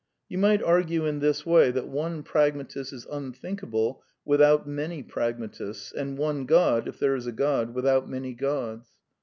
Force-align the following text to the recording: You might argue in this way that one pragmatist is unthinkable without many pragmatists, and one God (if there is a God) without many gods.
You 0.29 0.39
might 0.39 0.63
argue 0.63 1.05
in 1.05 1.19
this 1.19 1.45
way 1.45 1.69
that 1.69 1.87
one 1.87 2.23
pragmatist 2.23 2.91
is 2.91 3.05
unthinkable 3.05 4.01
without 4.25 4.67
many 4.67 5.03
pragmatists, 5.03 5.91
and 5.91 6.17
one 6.17 6.47
God 6.47 6.87
(if 6.87 6.97
there 6.97 7.13
is 7.15 7.27
a 7.27 7.31
God) 7.31 7.75
without 7.75 8.09
many 8.09 8.33
gods. 8.33 8.89